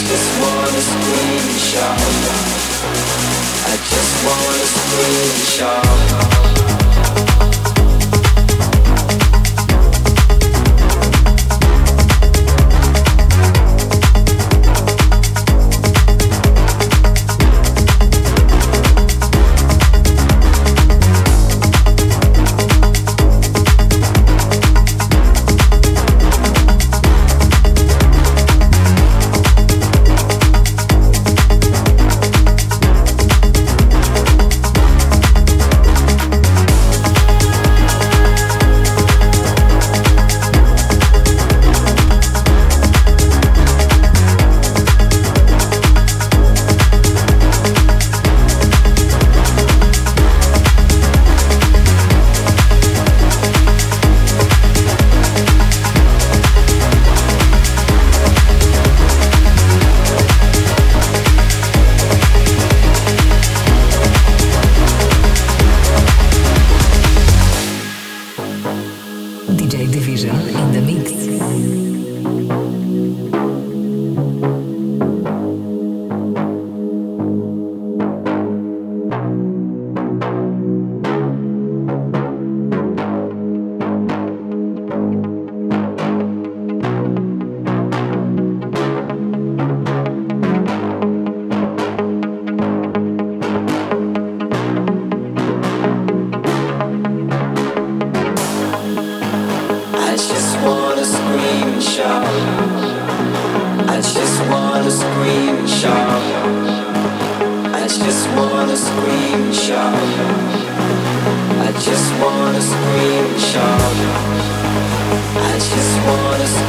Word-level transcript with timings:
just 0.00 0.40
wanna 0.40 0.80
screenshot. 0.80 1.98
I 3.66 3.76
just 3.76 4.24
wanna 4.24 4.66
screenshot. 4.78 6.71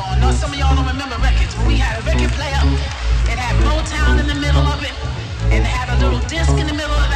player 0.00 0.12
on. 0.12 0.20
Now 0.20 0.30
some 0.32 0.52
of 0.52 0.58
y'all 0.58 0.74
don't 0.74 0.86
remember 0.86 1.16
records, 1.18 1.54
but 1.54 1.66
we 1.66 1.76
had 1.76 1.98
a 1.98 2.02
record 2.02 2.30
player. 2.32 2.60
It 3.30 3.38
had 3.38 3.56
Motown 3.64 4.20
in 4.20 4.26
the 4.26 4.34
middle 4.34 4.66
of 4.66 4.82
it, 4.82 4.92
and 5.52 5.64
it 5.64 5.66
had 5.66 5.88
a 5.96 6.04
little 6.04 6.20
disc 6.28 6.50
in 6.50 6.66
the 6.66 6.74
middle 6.74 6.92
of 6.92 7.08
that. 7.08 7.09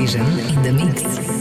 Precision 0.00 0.38
in 0.38 0.62
the 0.62 0.72
Mix. 0.72 1.39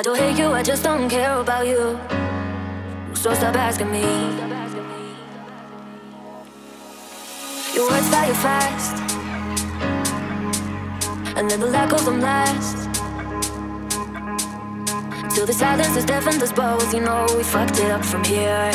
I 0.00 0.02
don't 0.02 0.16
hate 0.16 0.38
you, 0.38 0.46
I 0.46 0.62
just 0.62 0.82
don't 0.82 1.10
care 1.10 1.34
about 1.40 1.66
you. 1.66 2.00
So 3.12 3.34
stop 3.34 3.54
asking 3.54 3.92
me. 3.92 4.00
Your 7.74 7.86
words 7.90 8.08
fire 8.08 8.32
fast, 8.32 8.96
and 11.36 11.50
then 11.50 11.60
the 11.60 11.66
light 11.66 11.90
goes 11.90 12.08
on 12.08 12.22
last. 12.22 12.78
Till 15.34 15.44
the 15.44 15.52
silence 15.52 15.94
has 15.94 16.06
deafened 16.06 16.42
us 16.42 16.52
both, 16.54 16.94
you 16.94 17.00
know 17.00 17.26
we 17.36 17.42
fucked 17.42 17.78
it 17.78 17.90
up 17.90 18.02
from 18.02 18.24
here. 18.24 18.70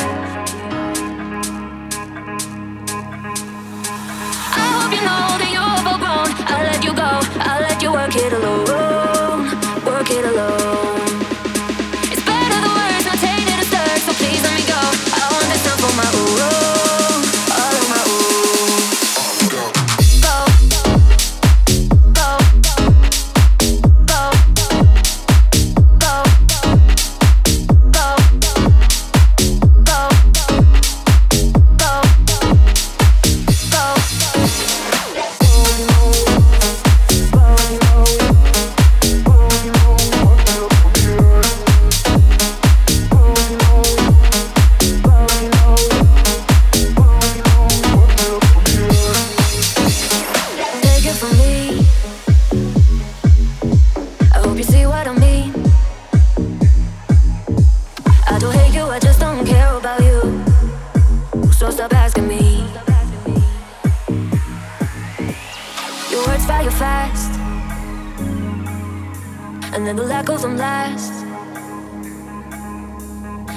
I 4.54 4.64
hope 4.78 4.92
you 4.94 5.02
know 5.08 5.26
that 5.40 5.50
you're 5.50 5.72
overgrown. 5.74 6.28
I 6.46 6.62
let 6.70 6.84
you 6.84 6.94
go, 6.94 7.10
I 7.50 7.58
let 7.62 7.82
you 7.82 7.90
work 7.90 8.14
it 8.14 8.32
alone, 8.32 9.84
work 9.84 10.08
it 10.08 10.24
alone. 10.24 10.65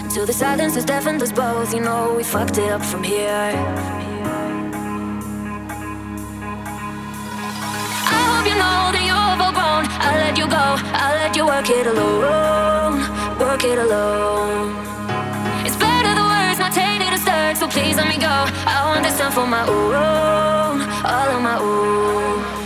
Till 0.09 0.25
the 0.25 0.33
silence 0.33 0.73
has 0.73 0.85
deafened 0.85 1.21
us 1.21 1.31
both, 1.31 1.71
you 1.71 1.81
know 1.81 2.15
we 2.17 2.23
fucked 2.23 2.57
it 2.57 2.71
up 2.71 2.83
from 2.83 3.03
here. 3.03 3.29
I 8.11 8.21
hope 8.25 8.45
you 8.49 8.57
know 8.57 8.89
that 8.91 9.03
you're 9.05 9.27
overgrown. 9.33 9.85
I 9.87 10.17
let 10.17 10.35
you 10.35 10.47
go, 10.47 10.65
I 11.05 11.13
let 11.21 11.35
you 11.35 11.45
work 11.45 11.69
it 11.69 11.85
alone, 11.85 13.05
work 13.37 13.63
it 13.63 13.77
alone. 13.77 14.75
It's 15.63 15.77
better 15.77 16.15
the 16.15 16.25
words 16.25 16.57
not 16.57 16.73
tainted 16.73 17.13
as 17.13 17.23
dirt, 17.23 17.57
so 17.57 17.67
please 17.67 17.95
let 17.95 18.07
me 18.07 18.17
go. 18.17 18.35
I 18.65 18.89
want 18.89 19.03
this 19.03 19.15
time 19.19 19.31
for 19.31 19.45
my 19.45 19.61
own, 19.67 20.81
all 21.05 21.29
of 21.37 21.41
my 21.41 21.59
own. 21.59 22.58